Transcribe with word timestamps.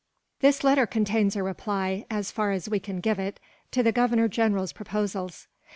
"This 0.39 0.63
letter 0.63 0.87
contains 0.87 1.35
a 1.35 1.43
reply, 1.43 2.07
as 2.09 2.31
far 2.31 2.49
as 2.49 2.67
we 2.67 2.79
can 2.79 3.01
give 3.01 3.19
it, 3.19 3.39
to 3.69 3.83
the 3.83 3.91
Governor 3.91 4.27
General's 4.27 4.73
proposals." 4.73 5.45